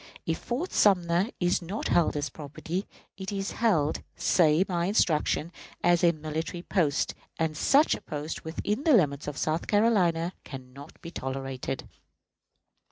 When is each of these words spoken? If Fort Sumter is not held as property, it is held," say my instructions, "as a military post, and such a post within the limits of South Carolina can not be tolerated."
If 0.25 0.39
Fort 0.39 0.71
Sumter 0.73 1.29
is 1.39 1.61
not 1.61 1.89
held 1.89 2.17
as 2.17 2.31
property, 2.31 2.87
it 3.17 3.31
is 3.31 3.51
held," 3.51 4.01
say 4.15 4.65
my 4.67 4.87
instructions, 4.87 5.51
"as 5.83 6.03
a 6.03 6.11
military 6.11 6.63
post, 6.63 7.13
and 7.37 7.55
such 7.55 7.93
a 7.93 8.01
post 8.01 8.43
within 8.43 8.83
the 8.83 8.93
limits 8.93 9.27
of 9.27 9.37
South 9.37 9.67
Carolina 9.67 10.33
can 10.43 10.73
not 10.73 10.99
be 11.01 11.11
tolerated." 11.11 11.87